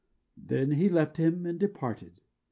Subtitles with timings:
[0.35, 2.21] Then he left him and departed.